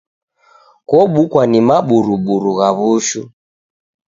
Kobukwa 0.89 1.41
ni 1.51 1.59
maburuburu 1.67 2.51
gha 2.57 2.69
w'ushu 2.77 3.21